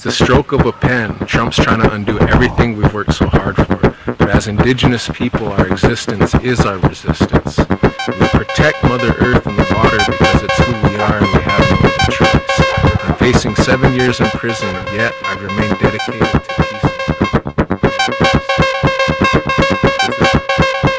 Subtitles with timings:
[0.00, 3.56] With the stroke of a pen, Trump's trying to undo everything we've worked so hard
[3.56, 3.94] for.
[4.14, 7.58] But as indigenous people, our existence is our resistance.
[7.58, 11.68] We protect Mother Earth and the water because it's who we are and we have
[11.68, 12.56] no other choice.
[13.04, 16.84] I'm facing seven years in prison, yet I remain dedicated to peace.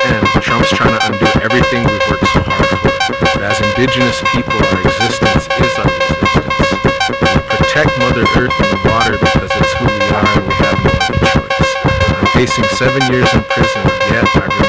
[0.05, 3.15] And Trump's trying to undo everything we've worked so hard for.
[3.33, 5.30] But as indigenous people, our existence
[7.84, 10.92] protect Mother Earth and the water because it's who we are and we have no
[10.92, 11.75] other choice.
[12.15, 14.61] I'm facing seven years in prison, yet I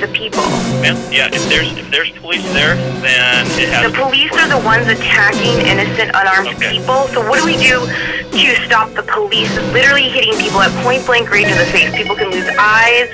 [0.00, 0.42] the, people?
[0.80, 4.60] Ma'am, yeah, if there's if there's police there, then it has The police are the
[4.64, 6.78] ones attacking innocent unarmed Okay.
[6.80, 7.06] people.
[7.12, 11.48] So what do we do to stop the police literally hitting people at point-blank range
[11.48, 11.94] in the face?
[11.94, 13.08] People can lose eyes.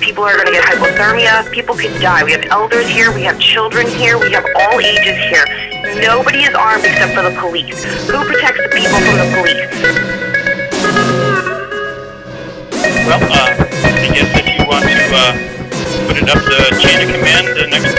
[0.00, 1.44] People are going to get hypothermia.
[1.52, 2.24] People could die.
[2.24, 3.12] We have elders here.
[3.12, 4.18] We have children here.
[4.18, 5.44] We have all ages here.
[6.00, 7.84] Nobody is armed except for the police.
[8.08, 9.70] Who protects the people from the police?
[13.06, 13.20] well.
[13.22, 15.59] Uh, I guess if you want to uh,
[16.10, 17.94] put it up the chain of command, the next.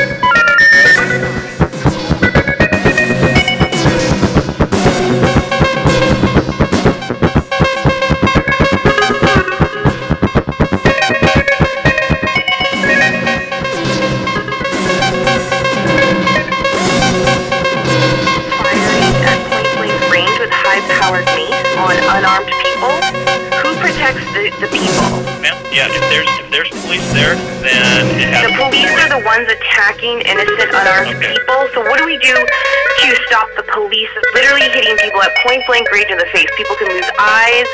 [18.57, 23.60] Firing at point-blank range with high-powered mace on unarmed people.
[23.72, 25.08] Who protects the, the people?
[25.39, 29.23] Ma'am, yeah, if there's if there's police there, then it has The police are the
[29.23, 31.31] ones attacking innocent unarmed Okay.
[31.31, 31.59] people.
[31.72, 35.88] So what do we do to stop the police literally hitting people at point blank
[35.88, 36.51] range in the face?
[36.59, 37.69] People can lose eyes.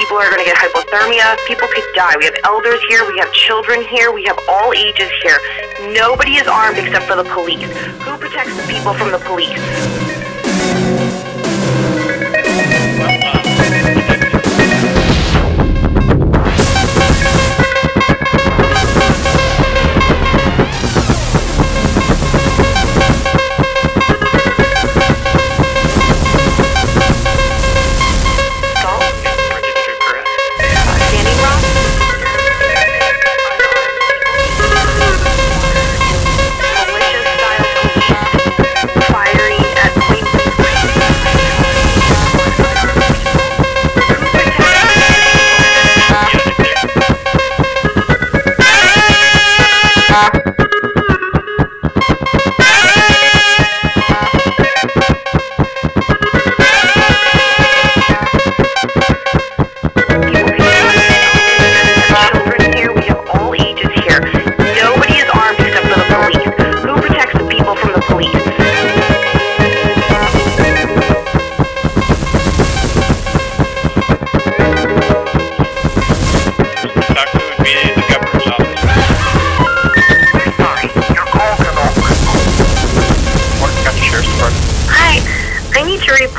[0.00, 1.36] People are going to get hypothermia.
[1.44, 2.16] People could die.
[2.16, 3.04] We have elders here.
[3.04, 4.16] We have children here.
[4.16, 5.36] We have all ages here.
[5.92, 7.68] Nobody is armed except for the police.
[8.08, 9.60] Who protects the people from the police?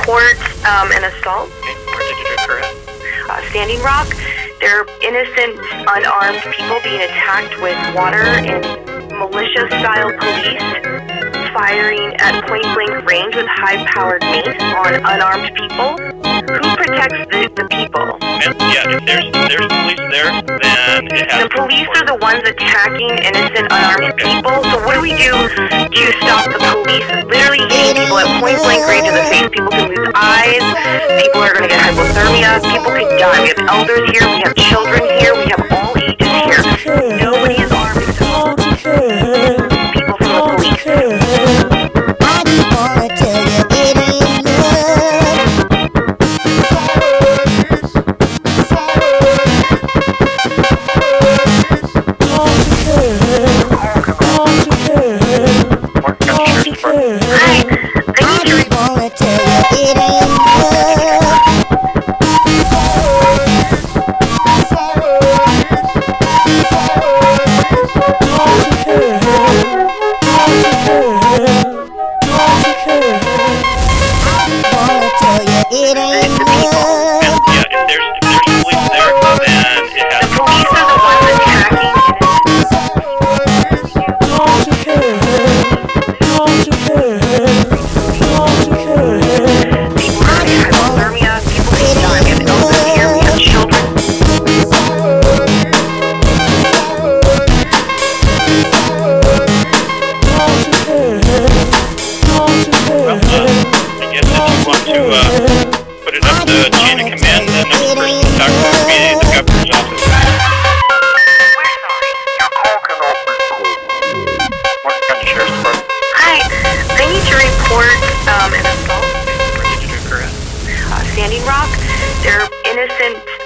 [0.06, 0.38] Report
[0.70, 1.50] um, an assault.
[1.50, 2.62] Okay, where did it occur?
[3.28, 4.08] Uh, Standing Rock.
[4.62, 8.62] They're innocent, unarmed people being attacked with water and
[9.10, 10.62] militia-style police
[11.54, 15.98] firing at point-blank range with high-powered mace on unarmed people.
[15.98, 18.25] Who protects the, the people?
[18.36, 20.28] Yeah, if there's there's police there,
[20.60, 24.60] then it has The police are the ones attacking innocent, unarmed people.
[24.68, 28.84] So what do we do to stop the police literally hitting people at point blank
[28.92, 29.48] range in the face?
[29.56, 30.64] People can lose eyes.
[31.24, 32.60] People are going to get hypothermia.
[32.60, 33.40] People could die.
[33.40, 34.28] We have elders here.
[34.28, 35.32] We have children here.
[35.32, 36.55] We have all ages here.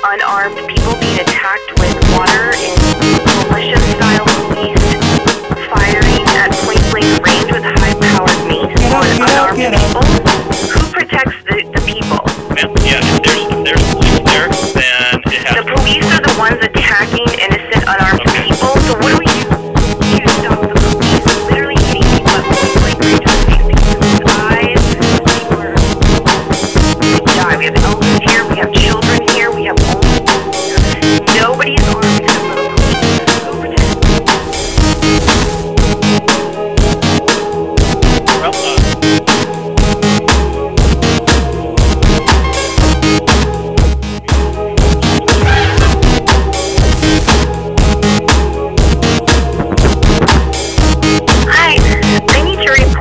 [0.05, 2.73] Unarmed people being attacked with water in
[3.51, 4.79] militia-style police
[5.67, 10.03] firing at point-blank range with high-powered mace on unarmed people.
[10.71, 12.23] Who protects the, the people?
[12.55, 16.35] Ma'am, yeah, if there's, if there's police there, then it has The police are the
[16.39, 17.29] ones attacking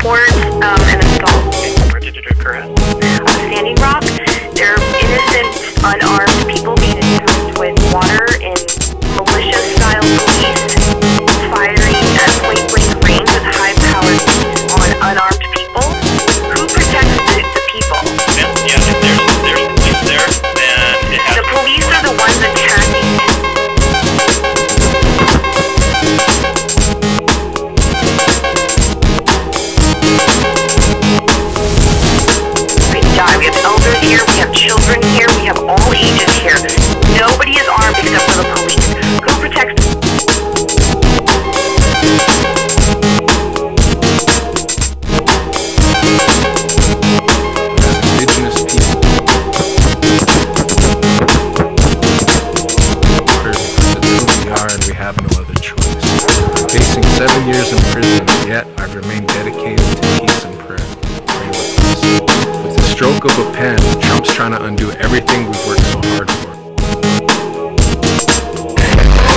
[0.05, 0.28] need
[34.09, 34.25] here.
[34.27, 35.29] We have children here.
[35.37, 36.57] We have all ages here.
[37.21, 38.87] Nobody is armed except for the police.
[39.23, 39.89] Who protects?
[57.19, 60.87] seven years in prison, yet I've remained dedicated to peace and prayer.
[62.63, 63.88] With the stroke of a pen,
[64.39, 66.55] trying to undo everything we've worked so hard for.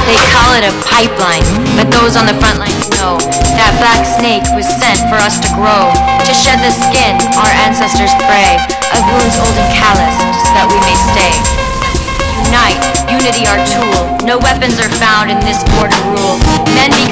[0.05, 1.41] They call it a pipeline,
[1.73, 3.17] but those on the front lines know
[3.57, 5.89] that black snake was sent for us to grow,
[6.21, 8.61] to shed the skin our ancestors pray,
[8.93, 11.33] of wounds old and calloused, so that we may stay.
[12.45, 12.77] Unite,
[13.09, 14.21] unity our tool.
[14.21, 16.37] No weapons are found in this border rule.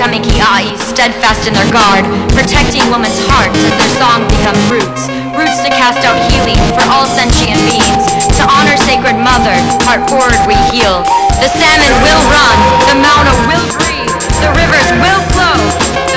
[0.09, 2.01] Becoming steadfast in their guard,
[2.33, 5.05] protecting women's hearts as their song become roots.
[5.37, 8.09] Roots to cast out healing for all sentient beings.
[8.41, 9.53] To honor sacred mother,
[9.85, 11.05] heart forward we heal.
[11.37, 12.57] The salmon will run,
[12.89, 14.09] the Mauna will breathe,
[14.41, 16.08] the rivers will flow.